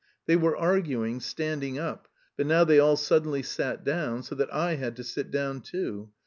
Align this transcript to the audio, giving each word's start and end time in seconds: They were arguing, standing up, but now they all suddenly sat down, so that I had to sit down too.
They 0.25 0.35
were 0.35 0.57
arguing, 0.57 1.19
standing 1.19 1.77
up, 1.77 2.07
but 2.35 2.47
now 2.47 2.63
they 2.63 2.79
all 2.79 2.95
suddenly 2.97 3.43
sat 3.43 3.83
down, 3.83 4.23
so 4.23 4.33
that 4.33 4.51
I 4.51 4.73
had 4.77 4.95
to 4.95 5.03
sit 5.03 5.29
down 5.29 5.61
too. 5.61 6.09